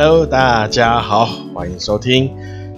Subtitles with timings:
[0.00, 2.32] Hello，大家好，欢迎收听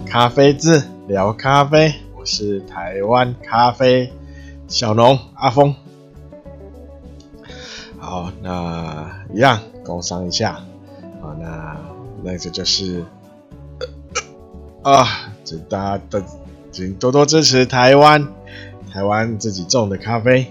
[0.07, 4.11] 咖啡志聊咖啡，我是台湾咖啡
[4.67, 5.75] 小农阿峰。
[7.99, 10.63] 好，那一样工商一下，
[11.21, 11.77] 好，那
[12.23, 13.05] 那这就是
[14.81, 15.05] 啊，
[15.43, 16.23] 请大家的
[16.71, 18.27] 请多多支持台湾
[18.91, 20.47] 台湾自己种的咖啡。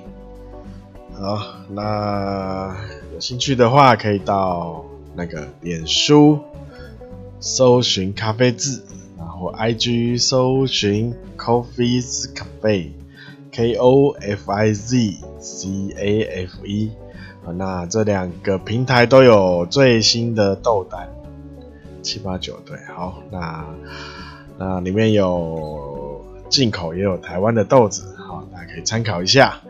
[1.14, 1.37] 好，
[1.70, 2.77] 那
[3.12, 4.84] 有兴趣的话，可以到
[5.16, 6.38] 那个脸书。
[7.40, 8.82] 搜寻咖啡志，
[9.18, 16.90] 然后 IG 搜寻 Coffee's Cafe，K O F I Z C A F E，
[17.44, 21.08] 啊，那这两个平台都有最新的豆单，
[22.02, 23.64] 七八九对，好，那
[24.58, 29.60] 那里面有进口也有台湾的豆子，好，大家可以参考一下。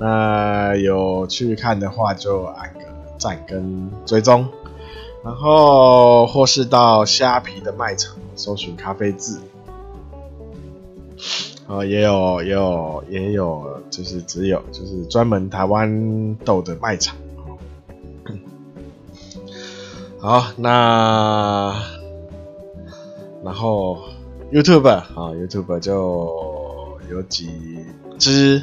[0.00, 2.80] 那有去看的话，就按个
[3.18, 4.48] 赞跟追踪。
[5.24, 9.38] 然后或是到虾皮的卖场搜寻咖啡志，
[11.66, 17.16] 呃，也有也有也有，就是只有就是专门台湾豆的卖场。
[20.18, 21.82] 好，那
[23.44, 23.98] 然后
[24.52, 27.50] YouTube 啊，YouTube 就有几
[28.18, 28.62] 支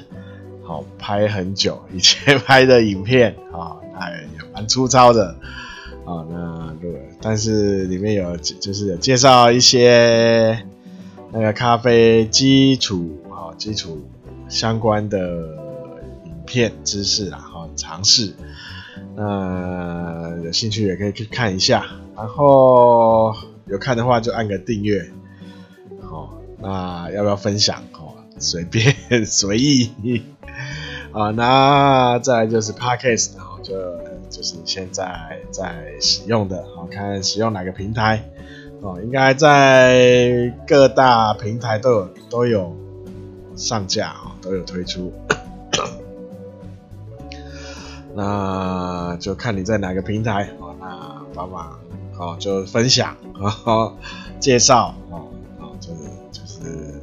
[0.64, 5.36] 好拍很久以前 拍的影片啊，还也蛮粗糙的。
[6.06, 10.64] 啊，那对，但是里面有就是有介绍一些
[11.32, 14.06] 那个咖啡基础啊，基础
[14.48, 15.48] 相关的
[16.26, 18.36] 影片知识啊，哈，尝试。
[19.16, 21.84] 那有兴趣也可以去看一下，
[22.16, 23.34] 然后
[23.66, 25.10] 有看的话就按个订阅。
[26.04, 27.82] 好，那要不要分享？
[27.94, 28.94] 哦，随便
[29.26, 29.90] 随意。
[31.12, 33.74] 啊，那再来就是 Podcast，然后就。
[34.30, 38.30] 就是现在在使用的，好看使用哪个平台
[38.82, 39.00] 哦？
[39.04, 42.76] 应该在各大平台都有都有
[43.56, 45.12] 上架啊，都有推出。
[48.16, 50.76] 那就看你在哪个平台哦。
[50.80, 51.78] 那帮忙
[52.18, 53.18] 哦，就分享
[53.66, 53.94] 哦，
[54.40, 55.28] 介绍哦，
[55.82, 56.00] 就是
[56.32, 56.94] 就是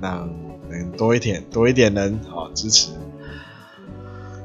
[0.00, 0.30] 让
[0.70, 2.90] 人多一点多一点人哦支持。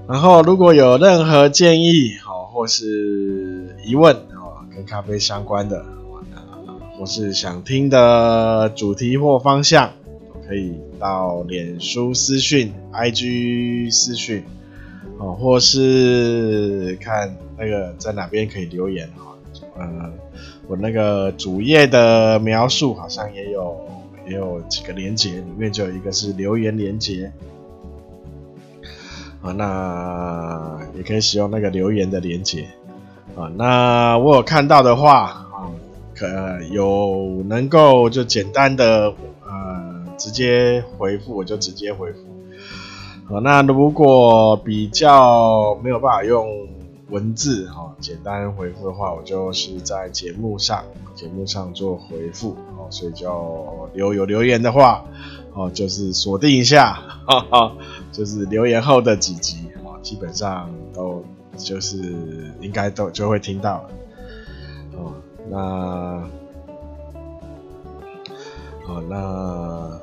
[0.06, 2.18] 然后如果有任何建议，
[2.68, 5.86] 是疑问哦，跟咖啡相关的，
[6.98, 9.92] 或是想听的主题或方向，
[10.48, 14.44] 可以到脸书私讯、IG 私讯，
[15.18, 19.36] 哦，或是看那个在哪边可以留言哈，
[19.78, 20.12] 呃，
[20.68, 23.78] 我那个主页的描述好像也有
[24.28, 27.32] 也有几个连接，里面就有一个是留言连接。
[29.42, 32.68] 啊，那也可以使用那个留言的连接
[33.36, 33.52] 啊。
[33.56, 35.70] 那我有看到的话啊，
[36.16, 36.28] 可
[36.72, 39.14] 有能够就简单的
[39.46, 42.20] 呃直接回复，我就直接回复。
[43.30, 46.68] 好，那如果比较没有办法用
[47.10, 50.84] 文字哈简单回复的话，我就是在节目上
[51.14, 52.88] 节目上做回复哦。
[52.90, 55.06] 所以就留有留言的话
[55.54, 56.94] 哦，就是锁定一下
[57.26, 57.74] 哈哈。
[58.12, 61.24] 就是留言后的几集啊，基本上都
[61.58, 61.98] 就是
[62.62, 63.90] 应该都就会听到了
[64.98, 65.14] 哦。
[65.50, 65.58] 那
[68.88, 70.00] 哦，那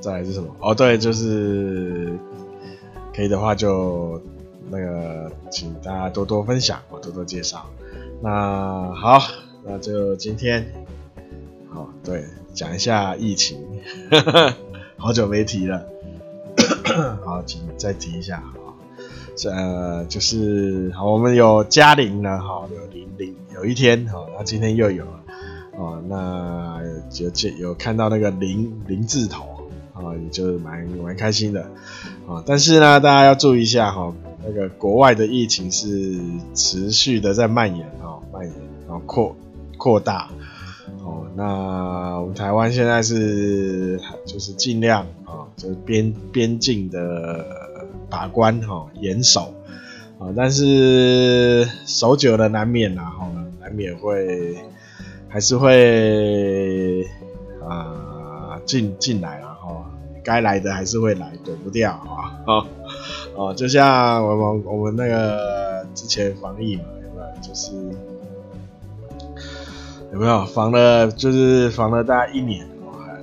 [0.00, 0.48] 再来是什么？
[0.60, 2.16] 哦，对，就是
[3.14, 4.20] 可以的话就
[4.70, 7.66] 那个，请大家多多分享，我多多介绍。
[8.22, 9.20] 那好，
[9.64, 10.64] 那就今天
[11.68, 13.58] 好，对，讲一下疫情，
[14.96, 15.84] 好久没提了。
[17.32, 18.76] 好，请再提一下啊，
[19.50, 25.20] 呃，就是好，我们有嘉玲了哈，有零零，有一天哈，那今天又有了，
[25.78, 29.44] 哦，那就有有看到那个零零字头
[29.94, 31.62] 啊，也就蛮蛮开心的
[32.28, 32.44] 啊。
[32.44, 34.12] 但是呢，大家要注意一下哈，
[34.44, 36.20] 那个国外的疫情是
[36.54, 38.52] 持续的在蔓延哈，蔓延
[38.86, 39.34] 然后扩
[39.78, 40.28] 扩大。
[41.04, 47.44] 哦，那我们台湾现在是就是尽量啊，就是边边境的
[48.08, 49.52] 把关哈，严守
[50.20, 53.26] 啊，但是守久了难免然后
[53.60, 54.56] 难免会
[55.28, 57.04] 还是会
[57.68, 59.84] 啊进进来然后
[60.22, 62.66] 该来的还是会来，躲不掉啊，哦
[63.34, 67.42] 哦，就像我们我们那个之前防疫嘛，有没有？
[67.42, 67.72] 就是。
[70.12, 71.10] 有没有防了？
[71.10, 72.66] 就是防了大概一年，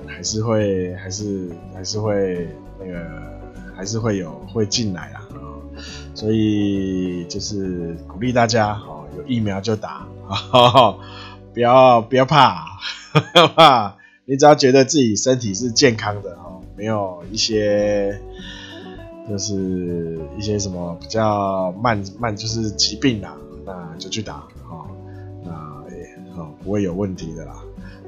[0.08, 2.48] 还还是会，还是还是会
[2.80, 3.00] 那个，
[3.76, 5.22] 还是会有会进来啊。
[6.14, 10.04] 所以就是鼓励大家，哦有疫苗就打，
[11.54, 12.66] 不要不要怕，
[13.56, 13.94] 怕，
[14.24, 18.20] 你只要觉得自己身体是健康的哦，没有一些
[19.28, 24.42] 就是一些什么比较慢慢就是疾病啊，那就去打，
[26.64, 27.62] 不会有问题的啦。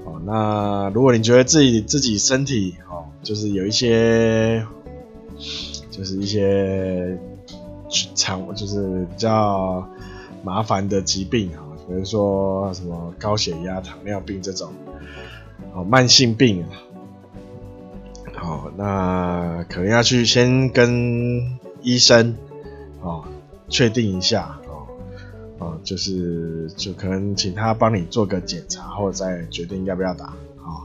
[0.04, 4.66] 哦，那如果你觉得自己自己身体哦，就是有一些
[5.90, 7.19] 就是一些
[8.14, 9.88] 常就是比较
[10.43, 11.62] 麻烦的疾病啊。
[11.88, 14.72] 比如说什么高血压、糖尿病这种
[15.75, 16.66] 哦，慢性病啊，
[18.34, 22.37] 好，那可能要去先跟医生
[23.00, 23.25] 哦
[23.69, 24.58] 确定一下
[25.62, 30.26] 哦，就是就可能请他帮你做个检查，后再决定要不要打
[30.59, 30.82] 啊，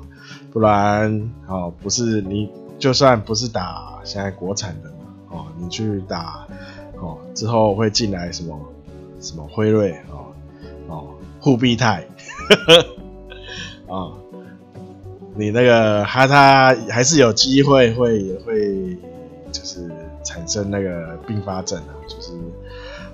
[0.51, 4.95] 不然哦不是你就算不是打现在国产的嘛
[5.29, 6.47] 哦，你去打
[6.99, 8.59] 哦之后会进来什么
[9.19, 10.27] 什么辉瑞哦。
[10.89, 11.09] 哦，
[11.41, 12.07] 复必泰，
[13.87, 14.13] 哦，
[15.35, 18.95] 你那个哈，他还是有机会会会
[19.51, 19.91] 就是
[20.23, 22.31] 产生那个并发症啊，就是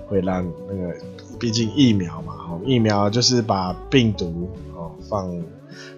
[0.06, 0.94] 会让那个，
[1.44, 5.30] 毕竟疫苗嘛，哦，疫苗就是把病毒哦放，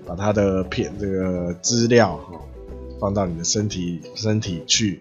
[0.05, 2.41] 把它的片这个资料哦
[2.99, 5.01] 放到你的身体身体去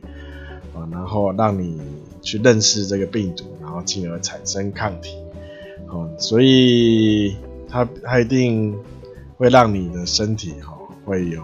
[0.76, 1.82] 啊，然后让你
[2.22, 5.18] 去认识这个病毒，然后进而产生抗体。
[5.90, 7.36] 哦，所以
[7.68, 8.78] 它它一定
[9.38, 11.42] 会让你的身体哈会有，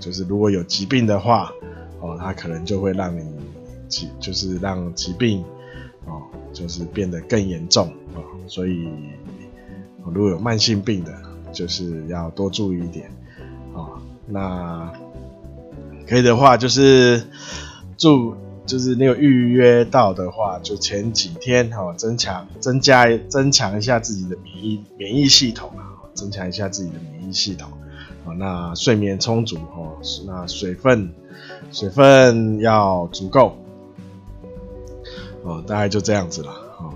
[0.00, 1.52] 就是如果有疾病的话，
[2.00, 3.22] 哦，它可能就会让你
[3.86, 5.44] 疾，就是让疾病
[6.06, 6.22] 哦，
[6.52, 8.20] 就是变得更严重啊。
[8.46, 8.88] 所以
[10.04, 11.12] 如果有慢性病的，
[11.52, 13.10] 就是要多注意一点
[13.74, 14.00] 啊。
[14.26, 14.92] 那
[16.08, 17.22] 可以的话，就是
[17.96, 18.34] 注。
[18.64, 27.68] 就是你有预约到的话，就前几天哈，增强、增加、增强一下自己的免疫免疫系统啊，增强一下自己的免疫系统
[28.24, 28.32] 啊。
[28.38, 31.12] 那睡眠充足哈，那水分
[31.72, 33.56] 水分要足够
[35.42, 36.90] 哦，大概就这样子了啊。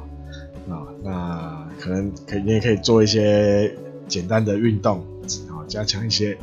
[1.02, 3.72] 那可能可以你也可以做一些
[4.08, 4.98] 简单的运动
[5.48, 6.36] 啊，加强一些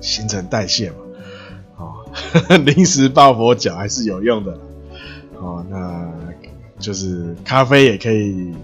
[0.00, 0.96] 新陈代谢嘛。
[1.76, 1.94] 哦
[2.64, 4.58] 临时抱佛脚还是有用的，
[5.38, 6.10] 哦，那
[6.78, 8.54] 就是咖啡也可以，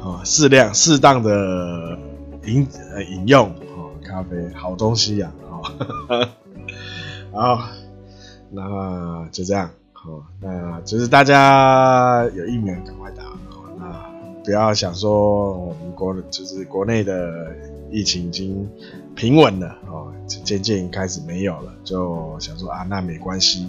[0.00, 1.98] 哦，适量适当的
[2.46, 6.28] 饮呃饮用，哦，咖啡好东西呀，哦，
[7.34, 7.68] 好，
[8.50, 9.70] 那就这样，
[10.06, 13.84] 哦，那就是大家有疫苗赶快打哦，那
[14.44, 17.54] 不要想说我们国就是国内的
[17.90, 18.68] 疫情已经。
[19.16, 23.68] 平稳了哦，渐渐开始没有了，就想说啊，那没关系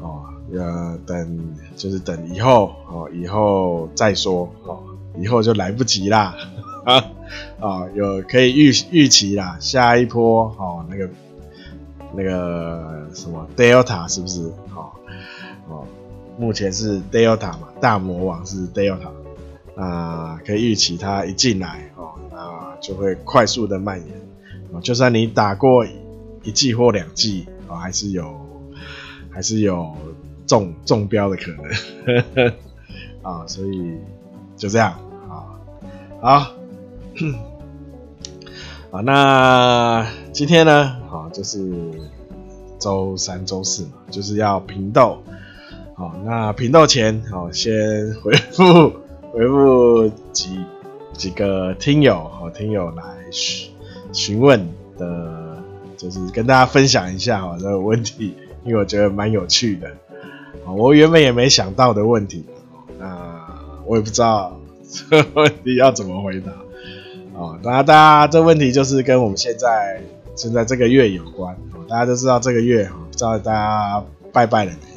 [0.00, 4.80] 哦，呃，等就是等以后哦，以后再说哦，
[5.18, 6.34] 以后就来不及啦
[6.86, 6.96] 啊
[7.60, 11.06] 啊， 有可以预预期啦，下一波哦，那个
[12.14, 14.40] 那个什么 Delta 是不是？
[14.74, 14.88] 哦
[15.68, 15.86] 哦，
[16.38, 19.10] 目前是 Delta 嘛，大魔王是 Delta
[19.76, 24.08] 啊，可以预期它一进来哦，那就会快速的蔓延。
[24.72, 25.86] 哦就算你打过
[26.42, 28.34] 一剂或两剂啊，还是有，
[29.30, 29.94] 还是有
[30.46, 32.52] 中中标的可能
[33.22, 33.96] 啊，所以
[34.56, 34.92] 就这样
[35.28, 35.58] 啊，
[36.20, 36.52] 好，
[38.90, 41.72] 好，那今天呢，啊，就是
[42.78, 45.22] 周三、周四嘛，就是要平斗，
[45.98, 47.72] 好，那频道前，好，先
[48.22, 48.92] 回复
[49.32, 50.60] 回复几
[51.14, 53.72] 几个听友，好，听友来询
[54.12, 55.56] 询问的，
[55.96, 59.90] 就是跟大家分享一下哈这个问题，因为我觉得蛮有趣的，
[60.66, 62.44] 我原本也没想到的问题，
[62.98, 63.40] 那
[63.86, 66.50] 我也不知道 这问题要怎么回答，
[67.40, 70.02] 啊，那大家这问题就是跟我们现在
[70.34, 71.56] 现在这个月有关，
[71.88, 74.95] 大家都知道这个月，不知道大家拜拜了没，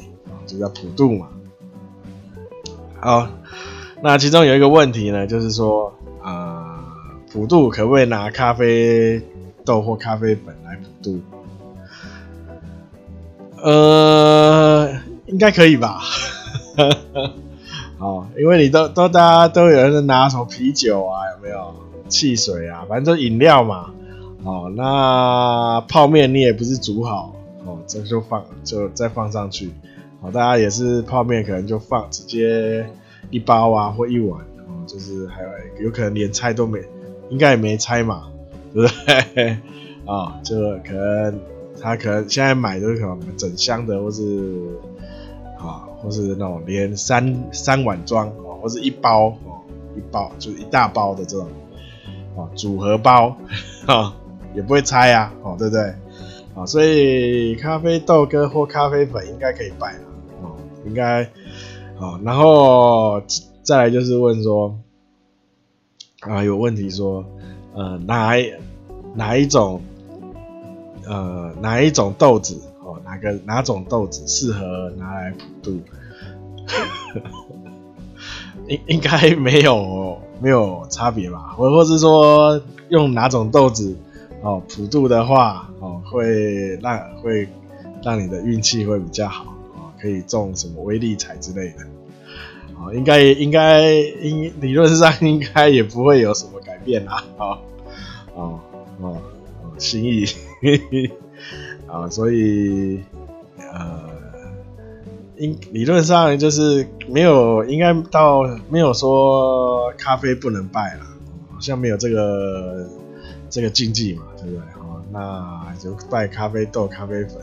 [0.50, 1.28] 就叫普渡嘛，
[3.00, 3.28] 好，
[4.02, 5.92] 那其中有一个问题呢，就是说
[6.22, 6.66] 啊。
[7.32, 9.22] 普渡可不可以拿咖啡
[9.64, 11.20] 豆或咖啡粉来普渡？
[13.62, 14.90] 呃，
[15.26, 16.00] 应该可以吧。
[17.98, 21.72] 好，因为你都都大家都有人拿什么啤酒啊，有没有
[22.08, 22.84] 汽水啊？
[22.88, 23.90] 反正就饮料嘛。
[24.42, 29.72] 好，那泡面你也不是煮好，哦，这就放就再放上去。
[30.20, 32.86] 好，大家也是泡面，可能就放直接
[33.30, 35.48] 一包啊或一碗，哦，就是还有
[35.84, 36.80] 有可能连拆都没。
[37.30, 38.24] 应该也没拆嘛，
[38.74, 38.92] 对不
[39.34, 39.50] 对？
[40.04, 41.40] 啊、 哦，就可能
[41.80, 44.52] 他可能现在买都是可能整箱的，或是
[45.56, 49.62] 啊、或是那种连三三碗装哦，或是一包哦，
[49.96, 51.46] 一包就是一大包的这种
[52.36, 53.36] 啊、组合包
[53.86, 54.12] 啊，
[54.52, 55.82] 也不会拆啊，哦，对不对？
[56.56, 60.00] 啊，所以咖啡豆跟或咖啡粉应该可以拜了，
[60.86, 61.24] 应该，
[61.98, 63.22] 哦，然后
[63.62, 64.78] 再来就是问说，
[66.20, 67.24] 啊，有问题说，
[67.74, 68.34] 呃，哪
[69.14, 69.82] 哪一种，
[71.06, 75.80] 呃，哪一种豆子，哦，哪个哪种豆子适合拿来普渡？
[78.68, 81.54] 应应该没有没有差别吧？
[81.56, 83.96] 或或是说用哪种豆子
[84.42, 87.48] 哦普渡的话哦会让会
[88.04, 89.52] 让你的运气会比较好，
[90.00, 91.84] 可以中什么威力彩之类的
[92.78, 97.58] 哦，应该应该应理论上应该也不会有什么改变啦哦
[98.34, 98.60] 哦
[99.00, 99.22] 哦
[99.62, 100.24] 哦心意
[101.86, 103.00] 啊， 所以
[103.58, 104.10] 呃。
[105.36, 111.00] 应理论上就是没有，应该到没有说咖啡不能拜了，
[111.50, 112.86] 好像没有这个
[113.48, 114.60] 这个禁忌嘛，对不对？
[114.74, 117.36] 好，那就拜咖啡豆、咖啡粉，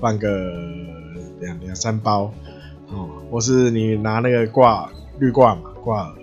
[0.00, 0.52] 放个
[1.40, 2.32] 两两三包，
[2.88, 6.14] 哦，或是你拿那个挂绿挂嘛，挂耳，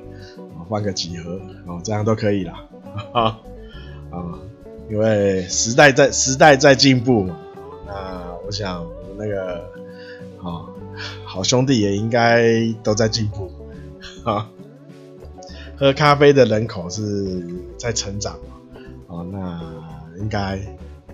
[0.70, 2.66] 放个几盒，哦，这样都可以啦，
[3.14, 3.24] 啊
[4.12, 4.40] 啊，
[4.90, 7.38] 因为时代在时代在进步嘛，
[7.86, 8.86] 那我想
[9.18, 9.64] 那个，
[10.38, 10.70] 好。
[11.26, 13.52] 好兄弟也应该都在进步
[14.24, 14.50] 啊！
[15.76, 17.46] 喝咖啡的人口是
[17.78, 18.38] 在成长
[19.08, 19.60] 哦，那
[20.18, 20.56] 应该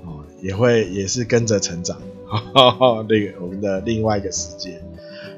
[0.03, 1.97] 哦也会也是跟着成长，
[3.09, 4.81] 那个我们的另外一个世界，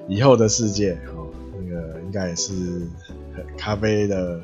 [0.07, 2.53] 以后的世界哦，那个应该也是
[3.57, 4.39] 咖啡的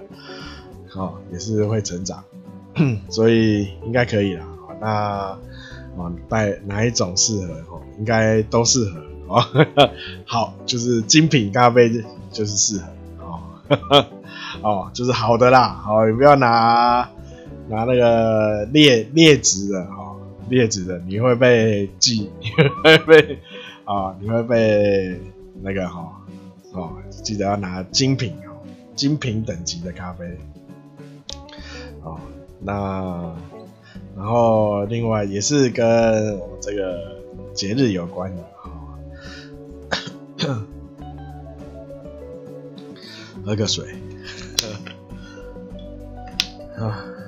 [0.95, 2.23] 哦也是会成长，
[3.09, 4.45] 所以应该可以啦。
[4.81, 5.39] 那啊
[6.29, 7.81] 带哪一种适合哦？
[7.97, 9.01] 应该都适合。
[9.27, 9.43] 哦，
[10.25, 12.87] 好，就是精品咖啡就是适合
[13.19, 14.05] 哦，
[14.63, 17.07] 哦，就是好的啦，好，你不要拿
[17.67, 19.98] 拿那个劣劣质的哦，
[20.49, 22.49] 劣质的你会被记，你
[22.83, 23.39] 会被
[23.85, 25.19] 啊、你会被
[25.61, 26.21] 那个哈
[26.73, 28.61] 哦，记得要拿精品哦，
[28.95, 30.37] 精品等级的咖啡
[32.03, 32.19] 哦，
[32.59, 33.33] 那
[34.15, 37.21] 然后另外也是跟我这个
[37.53, 38.67] 节日有关的哦。
[43.45, 43.85] 喝个水。
[46.77, 47.05] 啊。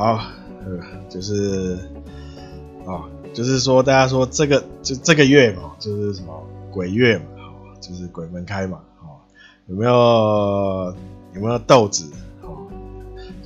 [0.00, 0.18] 好，
[0.64, 0.80] 呃，
[1.10, 1.78] 就是，
[2.86, 3.04] 哦，
[3.34, 7.24] 就是说，大家说这个就这个月嘛，就是什么鬼月嘛，
[7.82, 9.20] 就是鬼门开嘛，哦，
[9.66, 10.94] 有没有
[11.34, 12.10] 有没有豆子？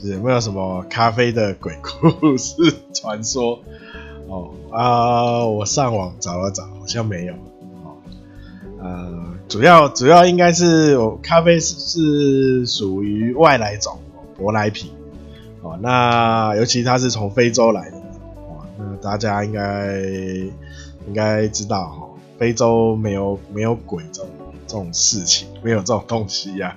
[0.04, 3.58] 有没有什么咖啡的鬼故事传说？
[4.28, 7.34] 哦啊，我上网找了找，好像没有。
[7.34, 7.99] 哦，
[8.80, 13.99] 呃，主要主要应该是我咖啡是是属于外来种
[14.38, 14.92] 舶来品。
[15.64, 17.97] 哦，那尤其他是从非洲来的。
[17.97, 19.99] 哦，那大家应该
[21.09, 24.30] 应该知道哈，非洲没有没有鬼这种
[24.66, 26.76] 这种事情，没有这种东西呀。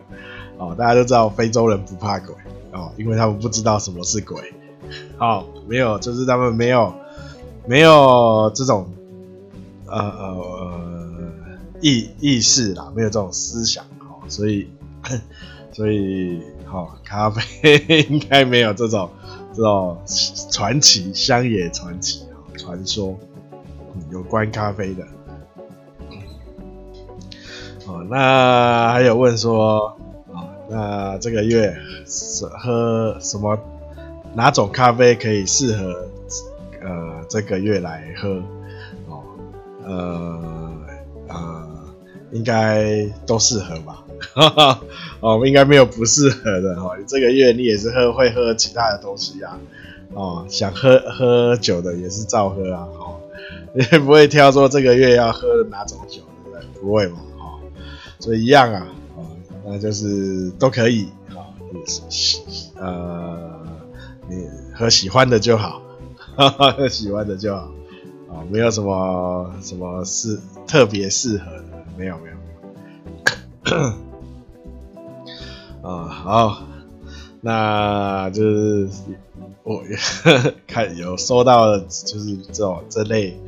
[0.58, 2.34] 哦，大家都知道非洲人不怕鬼。
[2.74, 4.54] 哦，因为他们不知道什么是鬼，
[5.18, 6.94] 哦，没有，就是他们没有
[7.66, 8.88] 没有这种
[9.88, 10.80] 呃呃
[11.82, 14.68] 意意识啦，没有这种思想，哦，所以
[15.74, 17.78] 所以好，哦，咖啡
[18.10, 19.10] 应该没有这种
[19.54, 19.98] 这种
[20.52, 23.18] 传奇乡野传奇啊传说，
[24.12, 25.04] 有关咖啡的，
[27.88, 29.98] 哦，那还有问说。
[30.70, 31.74] 那这个月
[32.06, 33.58] 是喝什么？
[34.36, 36.10] 哪种咖啡可以适合
[36.82, 38.44] 呃这个月来喝？
[39.08, 39.24] 哦，
[39.86, 40.78] 呃
[41.30, 41.70] 呃，
[42.34, 44.04] 应该都适合吧？
[44.34, 44.82] 哈 哈
[45.20, 46.92] 哦，应该没有不适合的哦。
[47.08, 49.58] 这个月你也是喝会喝其他的东西啊？
[50.14, 52.88] 哦，想喝喝酒的也是照喝啊？
[52.98, 53.20] 哦，
[53.92, 56.82] 也不会挑说这个月要喝哪种酒，对不对？
[56.82, 57.20] 不会嘛？
[57.38, 57.60] 哦，
[58.20, 58.88] 所以一样啊。
[59.70, 61.54] 那就是都可以，好，
[62.78, 63.60] 呃，
[64.30, 65.82] 你喝喜欢的就好，
[66.78, 67.70] 喝喜欢的就好，
[68.32, 72.36] 啊，没有什么什么是特别适合的，没有没有
[73.66, 73.94] 没有，
[75.88, 76.58] 啊，好，
[77.40, 78.90] 那就是
[79.64, 79.82] 我
[80.68, 83.40] 看有收到，就是这种这类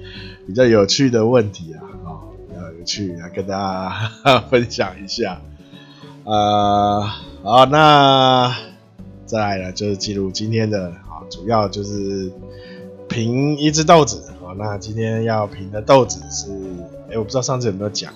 [0.47, 3.57] 比较有趣的问题啊，啊，比较有趣，来跟大
[4.23, 5.41] 家 分享一下。
[6.23, 7.01] 呃，
[7.43, 8.55] 好，那
[9.25, 12.31] 再来呢，就是进入今天的啊，主要就是
[13.09, 14.55] 评一只豆子啊。
[14.57, 16.53] 那今天要评的豆子是
[17.11, 18.13] 哎，我不知道上次有没有讲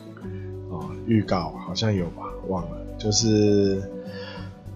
[0.69, 3.81] 哦，预告好像有吧，忘了，就是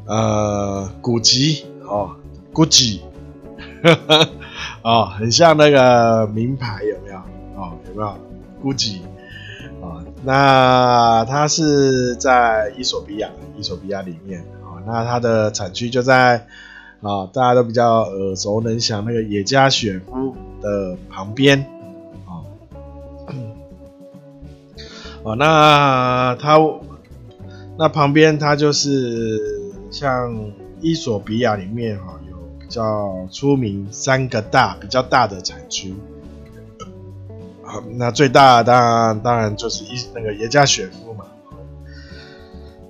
[0.05, 2.11] 呃，古籍哦
[2.53, 2.99] ，Gucci，
[4.83, 7.17] 哦，很像那个名牌，有没有？
[7.55, 8.17] 哦，有没有
[8.61, 8.99] ？Gucci，
[9.81, 16.45] 哦，那它是在伊索比亚，伊索比亚里面，哦，那它的产区就在。
[16.99, 21.59] 啊，大家都比较耳熟能详那个野加雪夫的旁边，
[22.25, 22.41] 啊，
[25.21, 26.57] 哦，那它
[27.77, 29.39] 那旁边它就是
[29.91, 35.93] 像伊索比亚里面哈有比较出名三个大比较大的产区，
[37.63, 41.25] 好，那最大当然当然就是伊那个耶加雪夫嘛，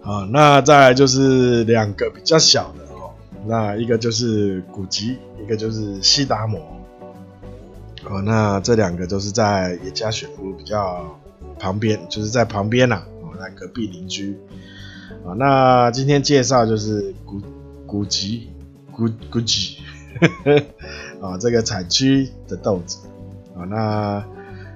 [0.01, 3.11] 好，那再来就是两个比较小的哦。
[3.45, 6.61] 那一个就是古吉，一个就是西达摩。
[8.09, 11.19] 哦，那这两个都是在耶加雪夫比较
[11.59, 14.37] 旁边，就是在旁边呐、啊，哦，那隔壁邻居。
[15.25, 17.41] 啊，那今天介绍就是古
[17.85, 18.49] 古吉
[18.91, 19.77] 古古吉，
[21.21, 22.99] 啊，这个产区的豆子。
[23.55, 24.23] 啊，那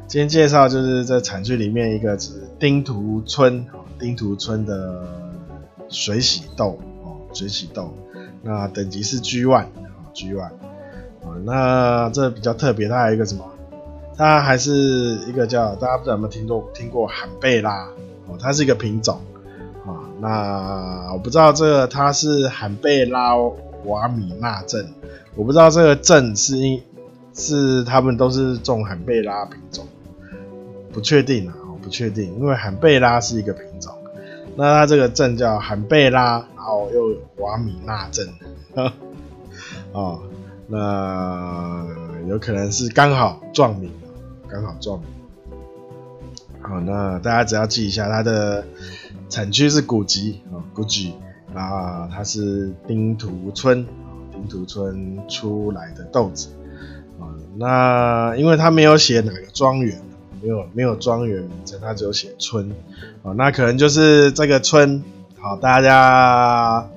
[0.07, 3.65] 今天介绍就是这产区里面一个是丁图村，
[3.99, 5.07] 丁图村的
[5.89, 7.93] 水洗豆，哦，水洗豆。
[8.43, 13.45] 那等级是 G one 啊，G one 啊，那这比较特别，它还有一个什么？
[14.17, 17.87] 它还是一个叫大家不知道有没有听过听过罕贝拉
[18.27, 19.21] 哦，它是一个品种。
[20.21, 23.35] 那我不知道这个它是罕贝拉
[23.85, 24.87] 瓦米纳镇，
[25.35, 26.81] 我不知道这个镇是因
[27.33, 29.85] 是他们都是种罕贝拉品种，
[30.93, 33.93] 不确定啊，不确定，因为罕贝拉是一个品种。
[34.55, 36.45] 那它这个镇叫罕贝拉。
[36.63, 38.29] 哦，又有瓦米纳镇，
[39.93, 40.21] 哦，
[40.67, 41.87] 那
[42.29, 43.91] 有可能是刚好撞名，
[44.47, 45.07] 刚好撞名。
[46.61, 48.63] 好，那大家只要记一下，它的
[49.31, 51.13] 产区是古吉啊，古吉，
[51.55, 53.87] 然后它是丁图村，
[54.33, 56.49] 丁图村出来的豆子
[57.17, 57.31] 啊。
[57.57, 59.99] 那因为它没有写哪个庄园，
[60.41, 62.69] 没有没有庄园名称，它只有写村
[63.23, 63.31] 啊。
[63.37, 65.01] 那可能就是这个村。
[65.39, 66.87] 好，大家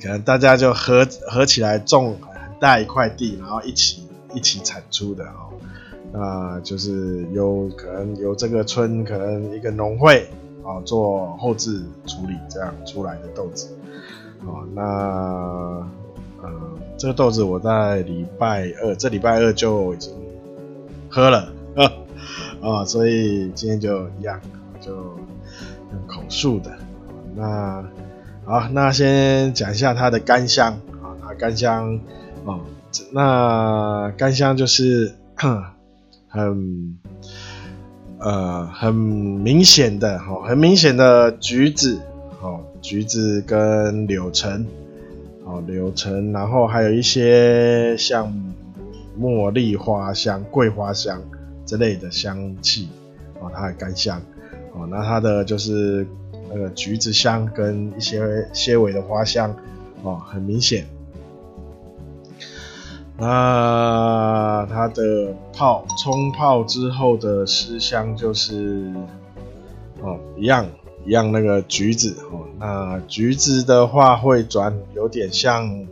[0.00, 5.50] 可能大家就合合起来种很大一块地，然后一起一起产出的哦。
[6.12, 10.28] 那就是有可能有这个村可能一个农会
[10.64, 13.68] 啊做后置处理，这样出来的豆子。
[14.46, 14.82] 哦，那
[16.42, 16.50] 呃
[16.98, 20.12] 这个豆子我在礼拜二，这礼拜二就已经
[21.08, 21.92] 喝了啊，
[22.60, 24.40] 哦，所以今天就一样，
[24.80, 26.70] 就用口述的。
[27.34, 27.84] 那
[28.44, 30.72] 好，那先讲一下它的干香
[31.02, 31.98] 啊，它干香
[32.44, 32.60] 哦，
[33.12, 35.14] 那干香就是
[36.28, 36.98] 很
[38.24, 42.00] 呃很明显的哈，很明显的橘子
[42.40, 44.66] 哦，橘子跟柳橙
[45.44, 48.34] 哦，柳橙，然后还有一些像
[49.20, 51.22] 茉莉花香、桂花香
[51.64, 52.88] 之类的香气
[53.38, 54.20] 哦，它的干香
[54.72, 56.06] 哦，那它的就是。
[56.56, 58.20] 那个橘子香跟一些
[58.52, 59.56] 些尾的花香，
[60.02, 60.86] 哦，很明显。
[63.16, 68.92] 那它的泡冲泡之后的湿香就是，
[70.02, 70.66] 哦，一样
[71.06, 72.46] 一样那个橘子哦。
[72.58, 75.86] 那橘子的话会转有点像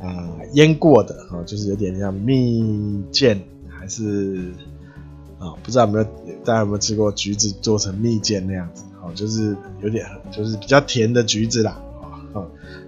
[0.00, 4.52] 啊腌过的哦，就是有点像蜜饯还是
[5.40, 6.04] 啊、不知道有没有
[6.44, 9.12] 大家有没有吃过橘子做成蜜饯那样子哦。
[9.14, 11.80] 就是有点，就是比较甜的橘子啦，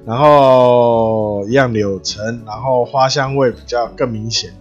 [0.04, 4.52] 然后一样柳橙，然后花香味比较更明显，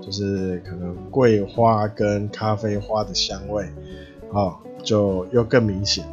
[0.00, 3.64] 就是可能桂花跟咖啡花的香味，
[4.32, 6.04] 啊，就又更明显，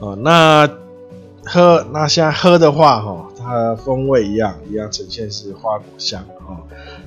[0.00, 0.68] 啊，那
[1.44, 6.62] 喝那现在喝的话，哈，它风味一样，一样呈现是花果香，啊，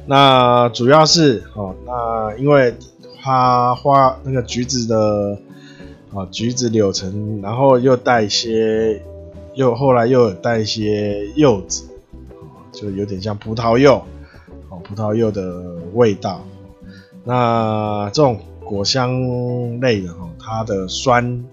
[0.05, 2.75] 那主要是，哦，那因为。
[3.23, 5.37] 它花那个橘子的
[6.13, 9.01] 啊，橘子柳橙，然后又带一些，
[9.55, 11.83] 又后来又有带一些柚子，
[12.73, 14.03] 就有点像葡萄柚，
[14.69, 16.41] 哦，葡萄柚的味道。
[17.23, 21.45] 那这种果香类的哈，它的酸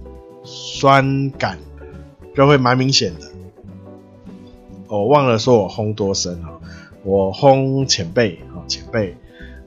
[0.43, 1.59] 酸感
[2.35, 3.21] 就会蛮明显的。
[4.89, 6.59] 我忘了说我烘多深啊，
[7.05, 9.13] 我烘前辈啊，浅焙。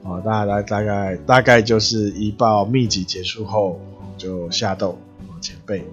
[0.04, 3.80] 哦，大概大概大概就是一爆密集结束后
[4.16, 5.84] 就下豆，哦，前辈。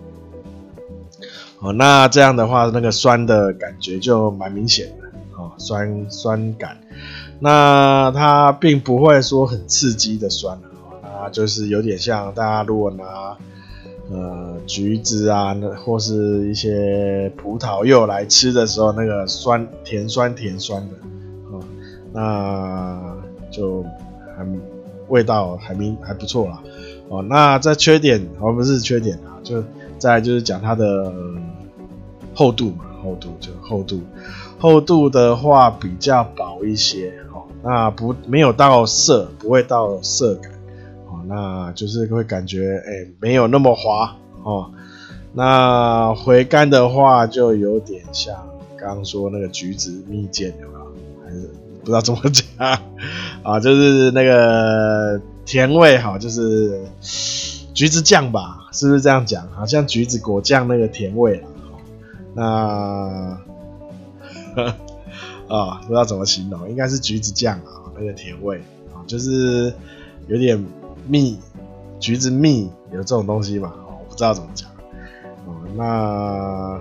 [1.59, 6.77] 哦，那这样的话，那个酸的感觉就蛮明显的，哦，酸酸感。
[7.39, 10.57] 那它并不会说很刺激的酸，
[11.01, 13.37] 哦，话，就是有点像大家如果拿
[14.09, 15.53] 呃橘子啊，
[15.83, 20.95] 或是一些葡萄柚来吃的时候，那个酸甜酸甜酸的，
[21.51, 21.61] 哦，
[22.13, 23.17] 那
[23.51, 23.83] 就
[24.37, 24.45] 还
[25.09, 26.61] 味道还明还不错啦。
[27.09, 29.63] 哦，那这缺点哦不是缺点啊，就
[29.97, 31.11] 再就是讲它的
[32.33, 34.01] 厚度嘛，厚度就厚度，
[34.57, 37.11] 厚度的话比较薄一些。
[37.33, 40.49] 哦那不没有到涩，不会到涩感，
[41.07, 44.71] 哦，那就是会感觉哎、没有那么滑哦。
[45.33, 48.33] 那回甘的话就有点像
[48.77, 50.87] 刚刚说那个橘子蜜饯有没有？
[51.25, 51.49] 还是
[51.81, 52.79] 不知道怎么讲
[53.43, 53.59] 啊？
[53.59, 56.85] 就是那个甜味哈，就是
[57.73, 59.49] 橘子酱吧，是不是这样讲？
[59.49, 61.47] 好像橘子果酱那个甜味啦。
[62.35, 63.39] 那。
[65.47, 68.61] 啊、 不知道怎么形容，应该是橘子酱啊，那个甜味
[68.93, 69.73] 啊，就是
[70.27, 70.63] 有点
[71.07, 71.39] 蜜，
[71.99, 73.73] 橘子蜜有这种东西嘛？
[73.87, 74.69] 我不知道怎么讲。
[75.47, 76.79] 哦，那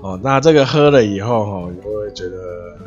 [0.00, 2.78] 哦，那这个喝了以后哈，你会觉得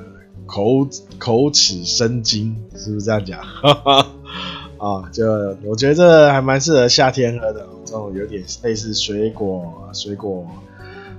[0.45, 3.39] 口口齿生津，是不是这样讲？
[4.77, 5.25] 啊、就
[5.63, 10.45] 我觉得这还蛮适合夏天喝的，这种有点类似水果、水果、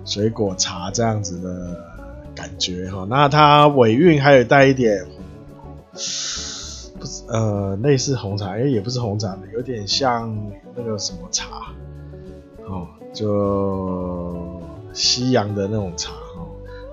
[0.05, 1.95] 水果茶这样子的。
[2.37, 5.07] 感觉哈，那它尾韵还有带一点，
[5.91, 10.39] 不是呃类似红茶，哎、也不是红茶，有点像
[10.75, 11.73] 那个什么茶，
[12.67, 14.61] 哦，就
[14.93, 16.13] 西洋的那种茶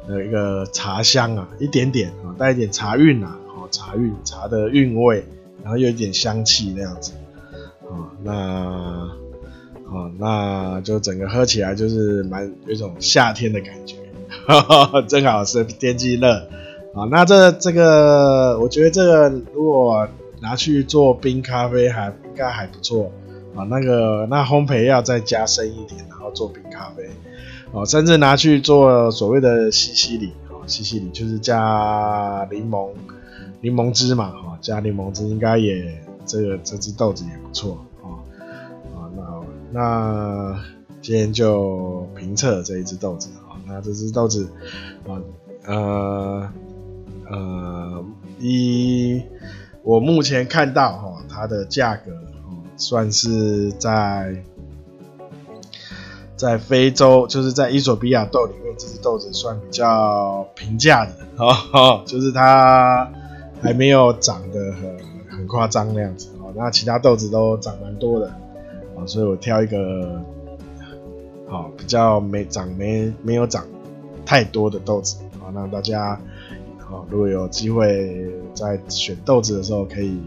[0.10, 5.24] 有一个茶香啊，一点点啊，带一点茶韵啊，哦茶韵茶的韵味，
[5.64, 7.14] 然后又有一点香气那样子，
[7.88, 8.34] 哦那
[9.92, 13.96] 哦那就整个喝起来就是蛮有一种夏天的感觉。
[15.08, 16.28] 正好是天气热
[16.96, 20.08] 啊，那这这个我觉得这个如果
[20.42, 23.12] 拿去做冰咖啡还应该还不错
[23.56, 23.64] 啊。
[23.70, 27.04] 那个那烘焙要再加深一点，然后做冰咖啡
[27.74, 32.92] 哦，甚至拿去做所谓的西西里啊，西西里就是加柠檬
[33.60, 38.24] 柠檬汁嘛，哈，加柠檬汁应该也这个这只豆子也不错啊
[38.96, 39.12] 啊，
[39.72, 40.60] 那那
[41.02, 43.30] 今天就评测这一只豆子。
[43.66, 44.50] 那这只豆子，
[45.08, 45.18] 啊，
[45.66, 46.50] 呃，
[47.32, 48.06] 呃，
[48.40, 49.22] 以
[49.84, 54.44] 我目前看到哈，它的价格哦，算是在
[56.44, 63.10] 在非洲，就是在伊索比亚豆里面，这只豆子算比较平价的哦，就是它
[63.62, 68.28] 还没有长得很很夸张那样子哦，那其他豆子都长蛮多的
[68.98, 70.22] 啊，所以我挑一个。
[71.48, 73.64] 好，比较没长没没有长
[74.26, 76.20] 太多的豆子，好，让大家
[76.80, 80.18] 好，如果有机会在选豆子的时候，可以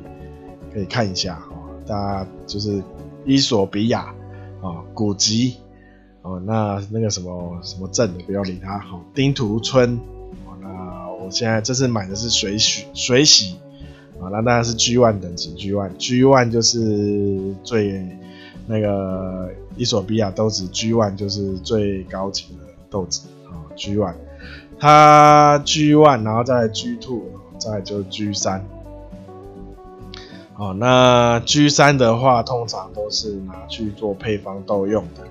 [0.73, 2.81] 可以看一下，哦，大家就是
[3.25, 4.15] 伊索比亚
[4.63, 5.57] 啊，古吉
[6.27, 10.01] 哦，那那个什么什么镇的，不要理他，好，丁图村，
[10.45, 10.69] 哦那
[11.23, 13.57] 我现在这次买的是水洗水洗，
[14.21, 18.05] 啊，那当然是 G one 等级，G one，G one 就是最
[18.67, 19.51] 那个。
[19.79, 24.15] 伊索比亚豆子 G one 就是最高级的豆子啊，G one，
[24.81, 27.25] 它 G one，然后再 G two，
[27.59, 28.65] 再就 G 三。
[30.57, 35.29] 哦，那 G 三的话，通常都是拿去做配方豆用的。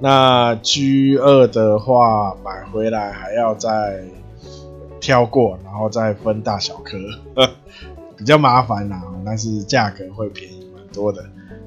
[0.00, 4.04] 那 G 二的话，买回来还要再
[5.00, 6.98] 挑过，然后再分大小颗，
[8.16, 9.02] 比较麻烦啦。
[9.24, 11.24] 但是价格会便宜蛮多的。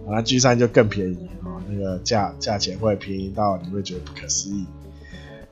[0.08, 1.62] 那 G 三就更便宜哦。
[1.70, 4.66] 那个价价钱会便宜到你会觉得不可思议，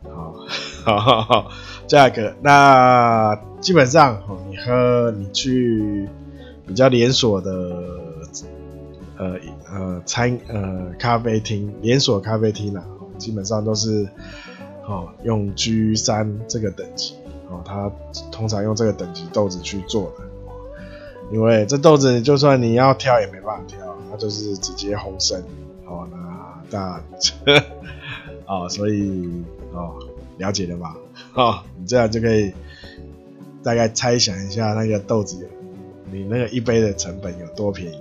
[0.04, 1.52] 好，好，好，
[1.88, 6.10] 价格那基本上你喝你去
[6.68, 7.52] 比较连锁的
[9.20, 9.38] 呃
[9.72, 12.84] 呃餐呃咖啡厅连锁咖啡厅啦，
[13.18, 14.08] 基本上都是
[14.88, 17.16] 哦用 G 三这个等级
[17.50, 17.92] 哦，它
[18.32, 20.24] 通常用这个等级豆子去做的，
[21.32, 23.78] 因为这豆子就算你要挑也没办法挑，
[24.10, 25.44] 它就是直接烘生。
[25.86, 27.04] 哦，那大，
[28.46, 29.98] 哦，所以哦，
[30.38, 30.96] 了解了吧？
[31.34, 32.54] 哦，你这样就可以
[33.64, 35.50] 大概猜想一下那个豆子，
[36.12, 37.98] 你那个一杯的成本有多便宜？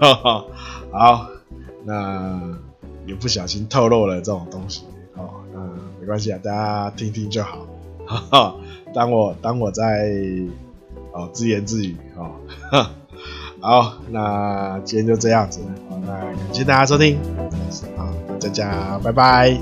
[0.00, 0.44] 哈哈，
[0.92, 1.28] 好，
[1.84, 2.40] 那
[3.06, 4.84] 也不小心透露了这种东西，
[5.14, 5.60] 哦，那
[6.00, 7.66] 没关系啊，大家听听就好，
[8.06, 8.54] 哈哈，
[8.94, 10.10] 当我当我在
[11.12, 12.32] 哦自言自语，哦，
[12.70, 12.90] 哈。
[13.58, 17.18] 好，那今天就这样子，好，那感谢大家收听，
[17.96, 18.06] 好，
[18.38, 19.58] 大家拜拜。